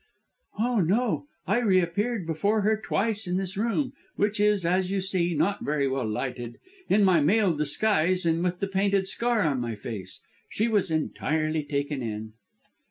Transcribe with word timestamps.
"Oh, 0.57 0.79
no. 0.79 1.27
I 1.45 1.59
appeared 1.59 2.25
before 2.25 2.61
her 2.61 2.75
twice 2.75 3.27
in 3.27 3.37
this 3.37 3.55
room, 3.55 3.93
which 4.15 4.39
is, 4.39 4.65
as 4.65 4.89
you 4.89 4.99
see, 4.99 5.35
not 5.35 5.63
very 5.63 5.87
well 5.87 6.07
lighted, 6.07 6.57
in 6.89 7.03
my 7.03 7.19
male 7.21 7.55
disguise 7.55 8.25
and 8.25 8.43
with 8.43 8.61
the 8.61 8.67
painted 8.67 9.05
scar 9.05 9.43
on 9.43 9.59
my 9.61 9.75
face. 9.75 10.19
She 10.49 10.67
was 10.67 10.89
entirely 10.89 11.63
taken 11.63 12.01
in." 12.01 12.33